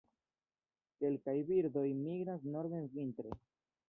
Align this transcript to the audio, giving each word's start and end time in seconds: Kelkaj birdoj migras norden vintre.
Kelkaj 1.03 1.35
birdoj 1.49 1.83
migras 1.99 2.47
norden 2.55 2.89
vintre. 2.97 3.35